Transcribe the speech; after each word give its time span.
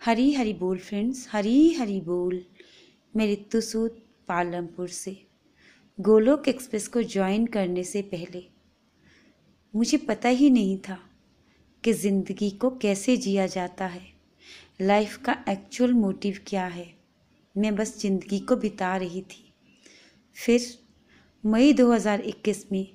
हरी 0.00 0.32
हरी 0.32 0.52
बोल 0.52 0.78
फ्रेंड्स, 0.78 1.26
हरी 1.30 1.72
हरी 1.74 2.00
बोल। 2.00 2.40
मैं 3.14 3.26
रितु 3.26 3.60
सूद 3.60 3.96
पालमपुर 4.28 4.88
से। 4.88 5.16
गोलोक 5.98 6.48
एक्सप्रेस 6.48 6.86
को 6.88 7.02
ज्वाइन 7.02 7.44
करने 7.46 7.82
से 7.84 8.02
पहले, 8.02 8.42
मुझे 9.74 9.96
पता 9.96 10.28
ही 10.28 10.48
नहीं 10.50 10.78
था 10.78 10.98
कि 11.84 11.92
ज़िंदगी 11.92 12.50
को 12.50 12.70
कैसे 12.70 13.16
जिया 13.16 13.46
जाता 13.46 13.86
है। 13.86 14.02
लाइफ 14.80 15.16
का 15.16 15.36
एक्चुअल 15.48 15.92
मोटिव 15.92 16.38
क्या 16.46 16.64
है? 16.64 16.86
मैं 17.56 17.74
बस 17.76 17.96
ज़िंदगी 18.00 18.38
को 18.38 18.56
बिता 18.56 18.96
रही 18.96 19.22
थी। 19.22 19.52
फिर 20.36 20.60
मई 21.44 21.72
2021 21.72 22.64
में 22.72 22.86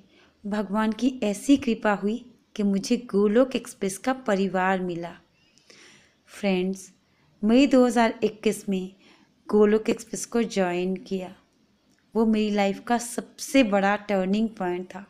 भगवान 0.44 0.92
की 0.92 1.14
ऐसी 1.22 1.56
कृपा 1.56 1.92
हुई 1.92 2.18
कि 2.56 2.62
मुझे 2.62 2.96
गोलोक 3.06 3.56
एक्सप्रेस 3.56 3.98
का 3.98 4.12
परिवार 4.26 4.80
मिला। 4.80 5.16
फ्रेंड्स 6.30 6.92
मई 7.46 7.66
2021 7.66 8.68
में 8.68 8.94
गोलोक 9.50 9.90
एक्सप्रेस 9.90 10.26
को 10.26 10.42
ज्वाइन 10.42 10.96
किया। 10.96 11.34
वो 12.14 12.26
मेरी 12.26 12.50
लाइफ 12.50 12.80
का 12.80 12.98
सबसे 12.98 13.62
बड़ा 13.62 13.96
टर्निंग 13.96 14.48
पॉइंट 14.48 14.86
था। 14.86 15.06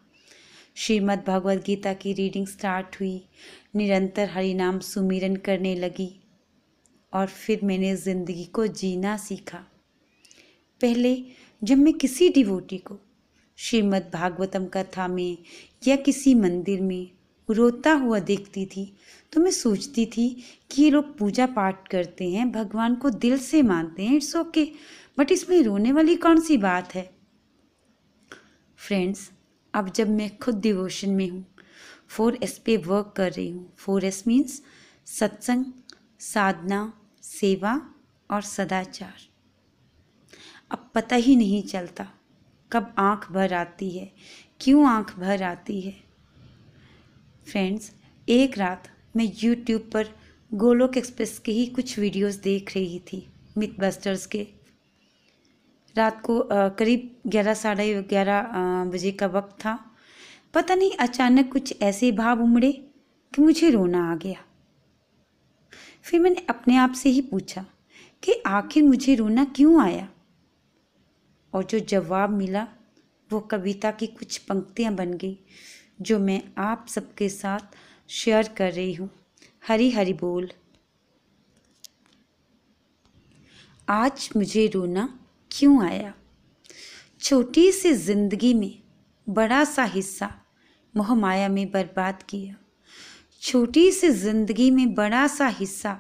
श्रीमद् 0.75 1.25
भगवद 1.27 1.63
गीता 1.67 1.93
की 1.93 2.13
रीडिंग 2.13 2.47
स्टार्ट 2.47 2.97
हुई। 3.01 3.29
निरंतर 3.77 4.29
हरिनाम 4.29 4.79
सुमिरन 4.79 5.37
करने 5.37 5.75
लगी 5.75 6.21
और 7.13 7.27
फिर 7.27 7.61
मैंने 7.63 7.97
ज़िंदगी 7.97 8.45
को 8.45 8.67
जीना 8.67 9.17
सीखा। 9.17 9.59
पहले 10.81 11.25
जब 11.65 11.77
मैं 11.77 11.95
किसी 11.95 12.29
डिवोटी 12.29 12.79
को, 12.79 12.99
श्रीमद् 13.57 14.13
भागवतम 14.13 14.67
कथा 14.67 15.09
में 15.09 15.39
या 15.89 15.97
किसी 15.97 16.35
मंदिर 16.35 16.81
में 16.81 17.16
रोता 17.49 17.93
हुआ 17.93 18.19
देखती 18.19 18.67
थी। 18.67 18.93
तो 19.33 19.41
मैं 19.41 19.51
सोचती 19.51 20.07
थी 20.07 20.29
कि 20.71 20.83
ये 20.83 20.91
लोग 20.91 21.17
पूजा 21.19 21.47
पाठ 21.47 21.89
करते 21.89 22.31
हैं, 22.31 22.53
भगवान 22.53 22.95
को 22.95 23.11
दिल 23.11 23.39
से 23.39 23.63
मानते 23.63 24.03
हैं, 24.03 24.17
इट्स 24.17 24.37
ओके, 24.37 24.69
बट 25.19 25.33
इसमें 25.33 25.63
रोने 25.63 25.93
वाली 25.93 26.17
कौन 26.17 26.41
सी 26.41 26.57
बात 26.57 26.95
है? 26.95 27.11
फ्रेंड्स, 28.79 29.31
अब 29.75 29.93
जब 29.93 30.09
मैं 30.09 30.39
खुद 30.39 30.61
डिवोशन 30.61 31.11
में 31.11 31.29
हूँ, 31.29 31.45
फोर 32.09 32.39
एस 32.43 32.59
पे 32.59 32.77
वर्क 32.77 33.13
कर 33.17 33.33
रही 33.33 33.51
हूँ। 33.51 33.73
फोर 33.77 34.05
एस 34.05 34.23
मीन्स 34.27 34.63
सत्संग, 35.07 35.65
साधना, 36.21 36.93
सेवा 37.23 37.81
और 38.31 38.43
सदाचार। 38.43 39.29
अब 40.71 40.91
पता 40.95 41.17
ही 41.17 41.37
नहीं 41.37 41.63
चलता 41.63 42.07
कब 42.73 42.95
आँख 42.99 43.31
भर 43.33 43.55
आती 43.55 43.91
है, 43.91 44.13
क्यों 44.61 44.89
आँख 44.89 45.19
भर 45.19 45.43
आती 45.43 45.81
है। 45.81 46.06
फ्रेंड्स 47.47 47.91
एक 48.29 48.57
रात 48.59 48.89
मैं 49.17 49.31
यूट्यूब 49.43 49.83
पर 49.93 50.09
गोलोक 50.51 50.97
एक्सप्रेस 50.97 51.39
के 51.39 51.53
ही 51.53 51.67
कुछ 51.67 51.99
वीडियोस 51.99 52.35
देख 52.35 52.75
रही 52.75 52.99
थी 53.13 53.27
मिथ 53.59 53.79
बस्टर्स 53.81 54.27
के। 54.27 54.47
रात 55.95 56.21
को 56.21 56.41
करीब 56.51 57.11
ग्यारह, 57.27 57.55
साढ़े 57.55 58.03
ग्यारह 58.03 58.51
बजे 58.85 59.13
का 59.13 59.27
वक्त 59.27 59.55
था। 59.61 59.79
पता 60.55 60.75
नहीं 60.75 60.91
अचानक 60.99 61.53
कुछ 61.53 61.83
ऐसे 61.83 62.11
भाव 62.13 62.43
उमड़े 62.43 62.73
कि 63.33 63.43
मुझे 63.43 63.71
रोना 63.71 64.11
आ 64.13 64.17
गया। 64.17 64.43
फिर 66.03 66.21
मैंने 66.21 66.47
अपने 66.51 66.77
आप 66.77 66.93
से 66.93 67.09
ही 67.09 67.21
पूछा 67.21 67.65
कि 68.23 68.33
आखिर 68.47 68.83
मुझे 68.83 69.15
रोना 69.15 69.45
क्यों 69.57 69.81
आया? 69.83 70.09
और 71.53 71.65
जो 71.65 71.79
जवाब 71.79 72.31
मिला, 72.31 72.67
वो 73.31 73.41
कविता 73.41 73.91
की 73.91 74.07
कुछ 74.09 74.39
पंक्तियाँ 74.39 74.95
बन 74.95 75.13
गई। 75.15 75.39
जो 75.99 76.19
मैं 76.19 76.43
आप 76.59 76.87
सबके 76.89 77.29
साथ 77.29 77.77
शेयर 78.09 78.49
कर 78.49 78.73
रही 78.73 78.95
हूँ। 78.95 79.09
हरी 79.69 79.91
हरी 79.91 80.13
बोल। 80.13 80.51
आज 83.89 84.29
मुझे 84.37 84.67
रोना 84.67 85.09
क्यों 85.51 85.85
आया? 85.85 86.13
छोटी 87.21 87.71
सी 87.73 87.93
ज़िंदगी 87.93 88.53
में 88.55 88.73
बड़ा 89.27 89.65
सा 89.65 89.85
हिस्सा 89.85 90.31
मोह 90.95 91.15
माया 91.15 91.49
में 91.49 91.71
बर्बाद 91.71 92.23
किया। 92.23 92.55
छोटी 93.43 93.91
सी 93.93 94.09
ज़िंदगी 94.11 94.71
में 94.71 94.95
बड़ा 94.95 95.27
सा 95.27 95.47
हिस्सा 95.49 95.99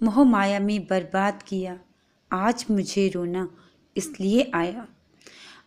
मोह 0.00 0.22
माया 0.24 0.60
में 0.60 0.86
बर्बाद 0.86 1.42
किया। 1.42 1.78
आज 2.30 2.64
मुझे 2.70 3.08
रोना 3.08 3.48
इसलिए 3.96 4.50
आया। 4.54 4.86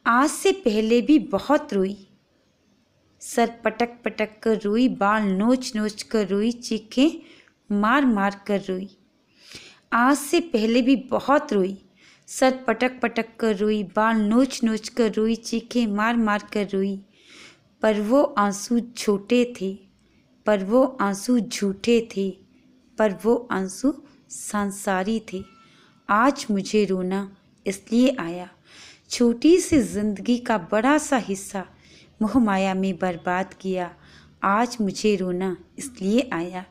आज 0.08 0.30
से 0.30 0.52
पहले 0.52 1.02
भी 1.02 1.19
बहुत 1.19 1.74
रोई। 1.74 2.08
सर 3.21 3.49
पटक 3.65 3.89
पटक 4.05 4.29
कर 4.43 4.59
रोई, 4.61 4.87
बाल 4.89 5.23
नोच 5.23 5.71
नोच 5.75 6.03
कर 6.03 6.27
रोई, 6.27 6.51
चीखें 6.51 7.19
मार 7.71 8.05
मार 8.05 8.41
कर 8.47 8.61
रोई। 8.69 8.89
आज 9.93 10.17
से 10.17 10.39
पहले 10.39 10.81
भी 10.81 10.95
बहुत 10.95 11.53
रोई। 11.53 11.77
सर 12.27 12.57
पटक 12.67 12.99
पटक 12.99 13.25
कर 13.39 13.55
रोई, 13.55 13.83
बाल 13.83 14.15
नोच 14.15 14.63
नोच 14.63 14.89
कर 14.89 15.11
रोई, 15.13 15.35
चीखें 15.35 15.87
मार 15.87 16.15
मार 16.17 16.47
कर 16.53 16.67
रोई। 16.73 16.95
पर 17.81 18.01
वो 18.01 18.23
आँसू 18.23 18.79
छोटे 18.79 19.53
थे, 19.61 19.73
पर 20.45 20.63
वो 20.63 20.97
आँसू 21.01 21.39
झूठे 21.39 22.07
थे, 22.17 22.29
पर 22.97 23.13
वो 23.25 23.47
आँसू 23.51 23.93
सांसारी 24.29 25.21
थे। 25.33 25.43
आज 26.09 26.45
मुझे 26.51 26.85
रोना 26.85 27.38
इसलिए 27.65 28.15
आया। 28.19 28.49
छोटी 29.09 29.57
सी 29.57 29.79
ज़िंदगी 29.79 30.38
का 30.38 30.57
बड़ा 30.57 30.97
सा 30.97 31.17
हिस्सा 31.17 31.65
मोह 32.21 32.39
माया 32.39 32.73
में 32.73 32.99
बर्बाद 32.99 33.53
किया। 33.53 33.95
आज 34.43 34.77
मुझे 34.81 35.15
रोना 35.15 35.57
इसलिए 35.77 36.29
आया। 36.33 36.65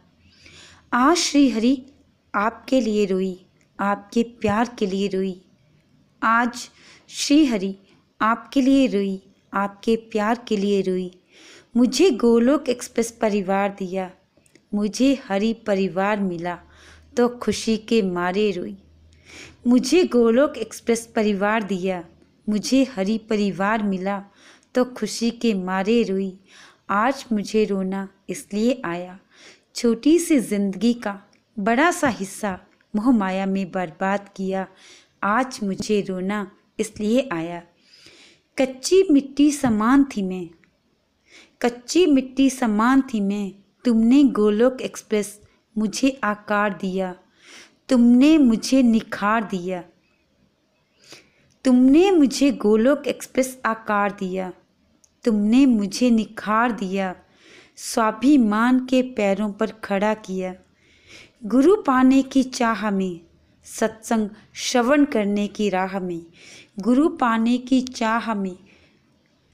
आज 0.93 1.17
श्री 1.17 1.51
हरि 1.51 1.87
आपके 2.35 2.81
लिए 2.81 3.07
रोई, 3.07 3.47
आपके 3.81 4.23
प्यार 4.23 4.77
के 4.79 4.87
लिए 4.87 5.09
रोई। 5.09 5.45
आज 6.23 6.71
श्री 7.09 7.47
हरि 7.47 7.77
आपके 8.21 8.61
लिए 8.61 8.87
रोई, 8.87 9.23
आपके 9.55 9.97
प्यार 9.97 10.45
के 10.49 10.57
लिए 10.57 10.83
रोई। 10.83 11.21
मुझे 11.77 12.11
गोलोक 12.11 12.69
एक्सप्रेस 12.69 13.11
परिवार 13.11 13.77
दिया। 13.79 14.11
मुझे 14.75 15.19
हरि 15.29 15.53
परिवार 15.53 16.21
मिला 16.21 16.59
तो 17.17 17.29
खुशी 17.29 17.77
के 17.77 18.03
मारे 18.03 18.51
रोई। 18.51 18.77
मुझे 19.67 20.05
गोलोक 20.05 20.57
एक्सप्रेस 20.57 21.07
परिवार 21.07 21.63
दिया। 21.63 22.05
मुझे 22.49 22.85
हरि 22.85 23.19
परिवार 23.19 23.83
मिला 23.83 24.25
तो 24.75 24.85
खुशी 24.85 25.31
के 25.31 25.55
मारे 25.55 26.03
रोई। 26.03 26.39
आज 26.91 27.25
मुझे 27.33 27.65
रोना 27.65 28.09
इसलिए 28.29 28.83
आया। 28.85 29.19
छोटी 29.75 30.19
सी 30.19 30.39
ज़िंदगी 30.39 30.93
का 30.95 31.23
बड़ा 31.59 31.91
सा 31.91 32.09
हिस्सा 32.09 32.59
मोह 32.97 33.11
माया 33.11 33.47
में 33.47 33.71
बर्बाद 33.71 34.29
किया। 34.37 34.67
आज 35.23 35.59
मुझे 35.63 36.01
रोना 36.01 36.51
इसलिए 36.79 37.29
आया। 37.33 37.63
कच्ची 38.59 39.03
मिट्टी 39.11 39.51
समान 39.53 40.05
थी 40.05 40.23
मैं। 40.23 40.49
कच्ची 41.63 42.07
मिट्टी 42.07 42.51
समान 42.51 43.03
थी 43.03 43.21
मैं। 43.21 43.53
तुमने 43.85 44.23
गोलोक 44.25 44.81
एक्सप्रेस 44.81 45.41
मुझे 45.79 46.21
आकार 46.25 46.75
दिया। 46.75 47.15
तुमने 47.89 48.39
मुझे 48.39 48.83
निखार 48.83 49.45
दिया। 49.45 49.85
तुमने 51.65 52.11
मुझे 52.11 52.51
गोलोक 52.53 53.07
एक्सप्रेस 53.07 53.61
आकार 53.67 54.13
दिया। 54.13 54.53
तुमने 55.25 55.67
मुझे 55.67 56.11
निखार 56.11 56.73
दिया, 56.73 57.15
स्वाभिमान 57.77 58.87
के 58.87 59.03
पैरों 59.03 59.53
पर 59.53 59.67
खड़ा 59.67 60.15
किया। 60.15 60.55
गुरु 61.45 61.77
पाने 61.77 62.23
की 62.23 62.43
चाह 62.43 62.91
में, 62.91 63.21
सत्संग 63.65 64.29
श्रवण 64.55 65.05
करने 65.05 65.49
की 65.49 65.69
राह 65.69 66.01
में, 66.01 66.23
गुरु 66.79 67.09
पाने 67.09 67.59
की 67.59 67.81
चाह 67.81 68.35
में, 68.35 68.57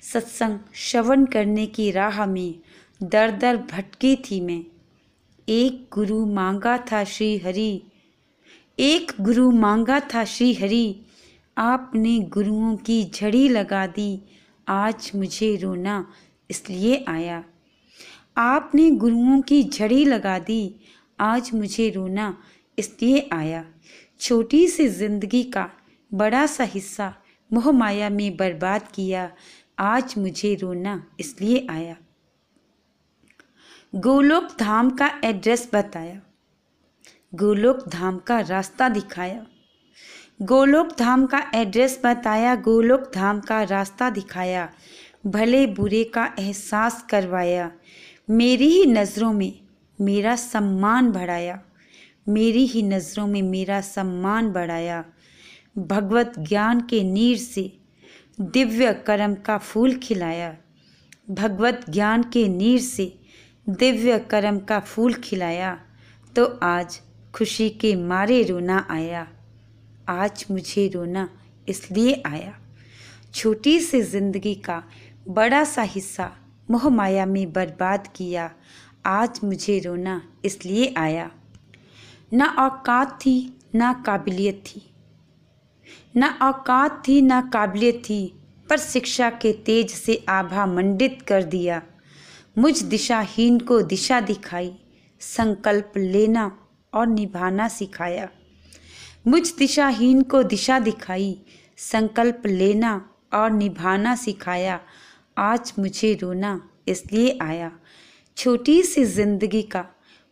सत्संग 0.01 0.59
श्रवण 0.75 1.25
करने 1.25 1.67
की 1.67 1.91
राह 1.91 2.27
में 2.27 2.55
दर 3.03 3.31
दर 3.31 3.57
भटकी 3.57 4.17
थी 4.17 4.41
मैं। 4.41 4.65
एक 5.49 5.87
गुरु 5.93 6.27
मांगा 6.27 6.79
था 6.79 7.05
श्री 7.05 7.39
हरि, 7.39 7.83
एक 8.79 9.13
गुरु 9.21 9.51
मांगा 9.51 10.01
था 10.01 10.25
श्री 10.25 10.55
हरि, 10.55 11.01
आपने 11.59 12.21
गुरुओं 12.21 12.77
की 12.77 13.05
झड़ी 13.05 13.49
लगा 13.49 13.87
दी 13.87 14.21
आज 14.67 15.11
मुझे 15.15 15.55
रोना 15.57 16.05
इसलिए 16.51 17.05
आया। 17.09 17.43
आपने 18.37 18.91
गुरुओं 18.91 19.41
की 19.41 19.63
झड़ी 19.65 20.05
लगा 20.05 20.39
दी, 20.39 20.75
आज 21.19 21.51
मुझे 21.55 21.89
रोना 21.91 22.37
इसलिए 22.79 23.29
आया। 23.33 23.65
छोटी 24.21 24.67
सी 24.69 24.89
ज़िंदगी 24.89 25.43
का 25.45 25.69
बड़ा 26.11 26.47
सा 26.47 26.65
हिस्सा 26.65 27.15
मोह 27.51 27.71
माया 27.73 28.11
में 28.11 28.37
बर्बाद 28.37 28.89
किया, 28.95 29.31
आज 29.79 30.15
मुझे 30.19 30.55
रोना 30.55 31.03
इसलिए 31.21 31.67
आया। 31.71 31.97
गोलोक 33.93 34.49
धाम 34.59 34.91
का 34.91 35.11
एड्रेस 35.25 35.69
बताया। 35.75 36.21
गोलोक 37.35 37.89
धाम 37.89 38.19
का 38.19 38.41
रास्ता 38.41 38.89
दिखाया। 38.89 39.47
गोलोक 40.41 40.89
धाम 40.99 41.25
का 41.27 41.39
एड्रेस 41.55 42.01
बताया 42.05 42.55
गोलोक 42.55 43.11
धाम 43.15 43.39
का 43.41 43.63
रास्ता 43.63 44.09
दिखाया, 44.11 44.69
भले 45.27 45.67
बुरे 45.67 46.03
का 46.05 46.25
एहसास 46.39 47.05
करवाया, 47.11 47.71
मेरी 48.29 48.69
ही 48.69 48.85
नज़रों 48.87 49.33
में 49.33 49.53
मेरा 49.99 50.35
सम्मान 50.37 51.11
बढ़ाया, 51.13 51.59
मेरी 52.29 52.65
ही 52.67 52.83
नज़रों 52.83 53.27
में 53.27 53.41
मेरा 53.43 53.81
सम्मान 53.81 54.51
बढ़ाया। 54.53 55.05
भगवत 55.79 56.35
ज्ञान 56.39 56.81
के 56.81 57.03
नीर 57.05 57.39
से 57.39 57.73
दिव्य 58.41 58.93
कर्म 59.07 59.35
का 59.47 59.57
फूल 59.59 59.95
खिलाया, 59.97 60.55
भगवत 61.31 61.85
ज्ञान 61.91 62.23
के 62.23 62.47
नीर 62.49 62.81
से 62.81 63.13
दिव्य 63.69 64.19
कर्म 64.31 64.59
का 64.59 64.81
फूल 64.81 65.15
खिलाया 65.15 65.77
तो 66.37 66.45
आज 66.63 67.01
खुशी 67.35 67.71
के 67.71 67.95
मारे 67.97 68.43
रोना 68.43 68.87
आया। 68.91 69.27
आज 70.09 70.45
मुझे 70.51 70.87
रोना 70.89 71.29
इसलिए 71.69 72.23
आया। 72.27 72.55
छोटी 73.35 73.79
सी 73.81 74.01
ज़िंदगी 74.03 74.55
का 74.55 74.83
बड़ा 75.29 75.63
सा 75.65 75.83
हिस्सा 75.83 76.31
मोह 76.69 76.89
माया 76.89 77.25
में 77.27 77.53
बर्बाद 77.53 78.07
किया, 78.07 78.51
आज 79.07 79.41
मुझे 79.45 79.79
रोना 79.79 80.21
इसलिए 80.45 80.93
आया। 80.97 81.31
ना 82.33 82.47
औकात 82.59 83.19
थी, 83.23 83.53
ना 83.75 83.93
काबिलियत 84.07 84.63
थी। 84.67 84.83
ना 86.17 86.29
औकात 86.43 87.03
थी, 87.09 87.21
ना 87.23 87.41
काबिलियत 87.53 88.03
थी, 88.05 88.33
पर 88.71 88.79
शिक्षा 88.79 89.31
के 89.33 89.53
तेज 89.67 89.91
से 89.91 90.25
आभा 90.29 90.67
मंडित 90.67 91.23
कर 91.23 91.43
दिया। 91.43 91.83
मुझ 92.59 92.83
दिशाहीन 92.83 93.59
को 93.61 93.83
दिशा 93.83 94.21
दिखाई, 94.21 94.73
संकल्प 95.21 95.93
लेना 95.97 96.51
और 96.93 97.07
निभाना 97.07 97.69
सिखाया। 97.69 98.29
मुझ 99.27 99.43
दिशाहीन 99.59 100.21
को 100.23 100.43
दिशा 100.43 100.79
दिखाई, 100.79 101.37
संकल्प 101.79 102.43
लेना 102.47 103.11
और 103.35 103.51
निभाना 103.51 104.15
सिखाया। 104.17 104.79
आज 105.39 105.73
मुझे 105.79 106.13
रोना 106.15 106.61
इसलिए 106.89 107.39
आया। 107.43 107.71
छोटी 108.37 108.83
सी 108.83 109.05
ज़िंदगी 109.05 109.63
का 109.63 109.85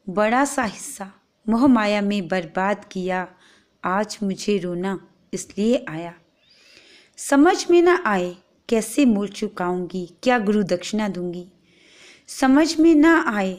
बड़ा 0.06 0.44
सा 0.44 0.64
हिस्सा 0.64 1.10
मोह 1.46 1.66
माया 1.66 2.00
में 2.00 2.28
बर्बाद 2.28 2.84
किया। 2.84 3.26
आज 3.84 4.18
मुझे 4.22 4.56
रोना 4.58 4.98
इसलिए 5.32 5.84
आया। 5.88 6.14
समझ 7.18 7.66
में 7.70 7.82
ना 7.82 8.02
आए 8.06 8.34
कैसे 8.68 9.04
मूल 9.04 9.28
चुकाऊँगी, 9.28 10.06
क्या 10.22 10.38
गुरु 10.38 10.62
दक्षिणा 10.62 11.08
दूँगी। 11.08 11.46
समझ 12.28 12.78
में 12.80 12.94
ना 12.94 13.18
आए 13.28 13.58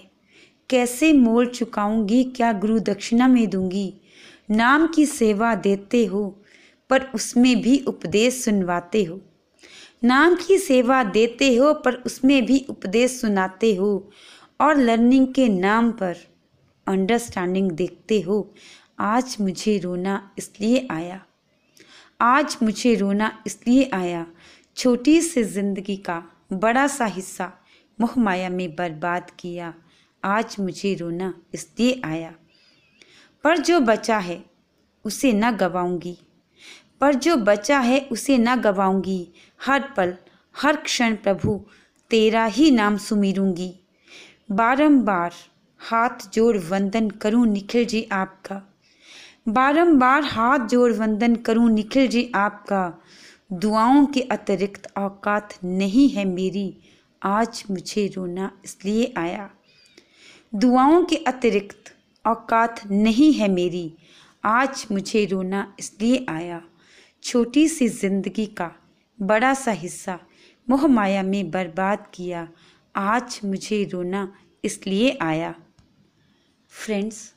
कैसे 0.69 1.13
मोल 1.13 1.47
चुकाऊँगी, 1.47 2.23
क्या 2.23 2.53
गुरु 2.53 2.79
दक्षिणा 2.79 3.27
में 3.27 3.49
दूँगी। 3.49 3.93
नाम 4.49 4.87
की 4.87 5.05
सेवा 5.05 5.53
देते 5.55 6.05
हो, 6.05 6.27
पर 6.89 7.01
उसमें 7.15 7.61
भी 7.61 7.77
उपदेश 7.87 8.43
सुनवाते 8.43 9.03
हो। 9.03 9.19
नाम 10.03 10.35
की 10.35 10.57
सेवा 10.57 11.03
देते 11.03 11.55
हो, 11.55 11.73
पर 11.73 11.93
उसमें 11.95 12.45
भी 12.45 12.65
उपदेश 12.69 13.19
सुनाते 13.21 13.75
हो 13.75 14.09
और 14.59 14.77
लर्निंग 14.77 15.27
के 15.33 15.47
नाम 15.49 15.91
पर 15.91 16.15
अंडरस्टैंडिंग 16.87 17.71
देखते 17.71 18.21
हो। 18.21 18.53
आज 18.99 19.35
मुझे 19.41 19.77
रोना 19.77 20.31
इसलिए 20.37 20.87
आया। 20.91 21.21
आज 22.21 22.57
मुझे 22.63 22.93
रोना 22.95 23.31
इसलिए 23.47 23.89
आया, 23.93 24.25
छोटी 24.77 25.21
सी 25.21 25.43
ज़िंदगी 25.43 25.95
का 25.97 26.23
बड़ा 26.53 26.87
सा 26.87 27.05
हिस्सा 27.05 27.51
मोह 27.99 28.13
माया 28.17 28.49
में 28.49 28.75
बर्बाद 28.75 29.31
किया। 29.39 29.73
आज 30.23 30.55
मुझे 30.59 30.93
रोना 30.95 31.33
इसलिए 31.53 32.01
आया। 32.05 32.33
पर 33.45 33.57
जो 33.57 33.79
बचा 33.79 34.17
है, 34.17 34.45
उसे 35.05 35.33
न 35.33 35.51
गवाऊँगी। 35.51 36.17
पर 37.01 37.13
जो 37.13 37.35
बचा 37.35 37.79
है, 37.79 38.07
उसे 38.11 38.37
न 38.37 38.55
गवाऊँगी। 38.55 39.29
हर 39.65 39.93
पल, 39.97 40.15
हर 40.57 40.75
क्षण 40.75 41.15
प्रभु, 41.15 41.65
तेरा 42.09 42.45
ही 42.45 42.71
नाम 42.71 42.97
सुमिरूँगी। 42.97 43.79
बारंबार 44.51 45.33
हाथ 45.79 46.29
जोड़ 46.33 46.57
वंदन 46.57 47.09
करूँ 47.09 47.47
निखिल 47.47 47.85
जी 47.85 48.09
आपका। 48.11 48.75
बारंबार 49.47 50.23
हाथ 50.23 50.59
जोड़ 50.59 50.91
वंदन 50.91 51.35
करूँ 51.35 51.71
निखिल 51.71 52.07
जी 52.07 52.31
आपका। 52.35 53.03
दुआओं 53.53 54.05
के 54.05 54.21
अतिरिक्त 54.21 54.97
औकात 54.97 55.53
नहीं 55.63 56.09
है 56.09 56.25
मेरी। 56.25 56.77
आज 57.23 57.63
मुझे 57.71 58.07
रोना 58.07 58.51
इसलिए 58.65 59.13
आया। 59.17 59.49
दुआओं 60.55 61.03
के 61.03 61.15
अतिरिक्त 61.15 61.94
औकात 62.25 62.79
नहीं 62.91 63.31
है 63.33 63.47
मेरी। 63.47 63.91
आज 64.43 64.85
मुझे 64.91 65.25
रोना 65.25 65.75
इसलिए 65.79 66.25
आया। 66.29 66.61
छोटी 67.23 67.67
सी 67.67 67.87
ज़िंदगी 67.89 68.45
का 68.45 68.71
बड़ा 69.19 69.53
सा 69.53 69.71
हिस्सा 69.71 70.19
मोह 70.67 70.87
माया 70.87 71.23
में 71.23 71.51
बर्बाद 71.51 72.07
किया। 72.13 72.47
आज 72.95 73.39
मुझे 73.45 73.83
रोना 73.83 74.31
इसलिए 74.63 75.17
आया। 75.21 75.53
फ्रेंड्स, 76.71 77.33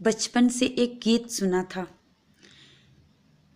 बचपन 0.00 0.48
से 0.48 0.66
एक 0.66 0.98
गीत 1.02 1.28
सुना 1.30 1.62
था। 1.62 1.86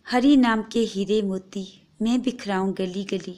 हरी 0.07 0.35
नाम 0.37 0.61
के 0.63 0.79
हीरे 0.79 1.21
मोती, 1.21 1.65
मैं 2.01 2.21
बिखराऊं 2.21 2.73
गली 2.77 3.03
गली 3.03 3.37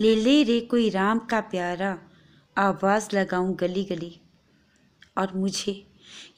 ले 0.00 0.14
ले 0.16 0.42
रे 0.42 0.60
कोई 0.60 0.88
राम 0.90 1.18
का 1.18 1.40
प्यारा, 1.40 1.98
आवाज़ 2.56 3.08
लगाऊँ 3.16 3.54
गली 3.54 3.84
गली 3.84 4.20
और 5.18 5.36
मुझे 5.36 5.72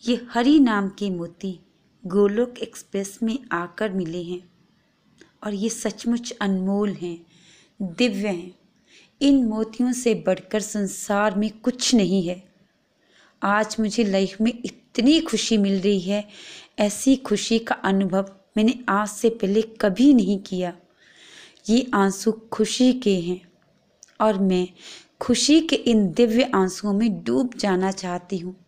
ये 0.08 0.26
हरी 0.30 0.60
नाम 0.60 0.88
के 0.88 1.10
मोती 1.10 1.60
गोलोक 2.06 2.58
एक्सप्रेस 2.58 3.18
में 3.22 3.38
आकर 3.52 3.92
मिले 3.92 4.22
हैं। 4.22 4.48
और 5.44 5.54
ये 5.54 5.68
सचमुच 5.68 6.32
अनमोल 6.40 6.92
हैं, 6.92 7.26
दिव्य 7.82 8.28
हैं। 8.28 8.58
इन 9.20 9.44
मोतियों 9.44 9.92
से 9.92 10.14
बढ़कर 10.14 10.60
संसार 10.60 11.34
में 11.34 11.50
कुछ 11.50 11.94
नहीं 11.94 12.28
है। 12.28 12.44
आज 13.42 13.76
मुझे 13.80 14.04
लाइफ 14.04 14.40
में 14.40 14.52
इतनी 14.64 15.20
खुशी 15.20 15.56
मिल 15.56 15.80
रही 15.80 16.00
है, 16.00 16.28
ऐसी 16.78 17.16
खुशी 17.16 17.58
का 17.58 17.74
अनुभव 17.74 18.36
मैंने 18.56 18.84
आज 18.88 19.08
से 19.08 19.28
पहले 19.28 19.62
कभी 19.62 20.14
नहीं 20.14 20.38
किया। 20.38 20.76
ये 21.70 21.90
आँसू 21.94 22.32
खुशी 22.32 22.92
के 22.92 23.20
हैं 23.20 23.48
और 24.20 24.38
मैं 24.38 24.68
खुशी 25.20 25.60
के 25.60 25.76
इन 25.76 26.12
दिव्य 26.12 26.42
आंसुओं 26.54 26.92
में 26.92 27.24
डूब 27.24 27.54
जाना 27.54 27.90
चाहती 27.90 28.38
हूँ। 28.38 28.65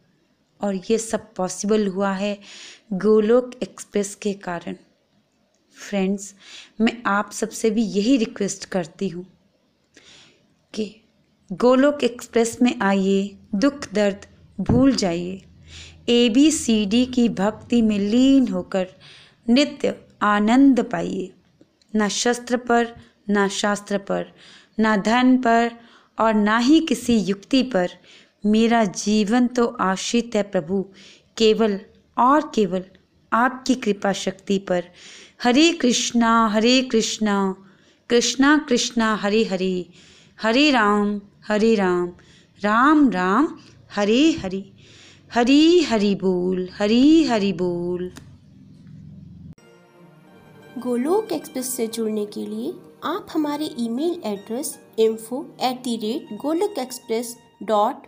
और 0.61 0.75
ये 0.91 0.99
सब 0.99 1.33
पॉसिबल 1.35 1.87
हुआ 1.87 2.13
है 2.13 2.39
गोलोक 2.93 3.51
एक्सप्रेस 3.63 4.15
के 4.15 4.33
कारण। 4.35 4.77
फ्रेंड्स 5.77 6.35
मैं 6.81 7.03
आप 7.07 7.31
सबसे 7.33 7.71
भी 7.71 7.83
यही 7.83 8.17
रिक्वेस्ट 8.17 8.65
करती 8.65 9.09
हूँ 9.09 9.27
कि 10.75 10.95
गोलोक 11.51 12.05
एक्सप्रेस 12.05 12.57
में 12.63 12.75
आइए, 12.81 13.37
दुख 13.55 13.93
दर्द 13.93 14.27
भूल 14.61 14.95
जाइए। 14.95 15.43
ए 16.09 16.29
बी 16.29 16.51
सी 16.51 16.85
डी 16.87 17.05
की 17.07 17.29
भक्ति 17.29 17.83
में 17.83 17.99
लीन 17.99 18.49
होकर 18.49 18.89
नित्य 19.49 19.95
आनंद 20.23 20.81
पाइए। 20.83 21.31
न 21.97 22.09
शस्त्र 22.09 22.57
पर, 22.57 22.95
ना 23.29 23.49
शास्त्र 23.49 23.99
पर, 23.99 24.33
ना 24.79 24.97
धन 24.97 25.37
पर 25.39 25.71
और 26.19 26.35
ना 26.35 26.59
ही 26.59 26.81
किसी 26.81 27.17
युक्ति 27.17 27.63
पर 27.63 27.91
मेरा 28.47 28.85
जीवन 28.85 29.47
तो 29.47 29.67
आश्रित 29.67 30.31
है 30.35 30.43
प्रभु। 30.43 30.83
केवल 31.37 31.81
और 32.19 32.53
केवल 32.55 32.85
आपकी 33.33 33.75
कृपा 33.75 34.13
शक्ति 34.13 34.59
पर। 34.59 34.85
हरे 35.43 35.73
कृष्णा 35.73 36.49
हरे 36.49 36.83
कृष्णा 36.83 37.55
कृष्णा 38.11 38.67
कृष्णा, 38.69 39.15
हरे 39.15 39.45
हरे। 39.45 39.87
हरे 40.43 40.71
राम 40.71 41.21
हरे 41.49 41.75
राम। 41.75 42.13
राम 42.61 43.11
राम, 43.11 43.59
हरे 43.97 44.33
हरे। 44.33 44.73
हरी 45.35 45.83
हरि 45.83 46.15
बोल, 46.15 46.69
हरी 46.73 47.25
हरि 47.25 47.53
बोल। 47.53 48.13
गोलोक 50.79 51.33
एक्सप्रेस 51.33 51.77
से 51.77 51.87
जुड़ने 51.87 52.27
के 52.27 52.47
लिए 52.47 52.73
आप 53.05 53.27
हमारे 53.33 53.71
email 53.79 54.23
address 54.25 54.79
info 54.99 55.57
at 55.61 55.83
the 55.83 55.97
rate 55.97 56.39
Goloka 56.41 56.79
express 56.79 57.37
dot 57.63 58.08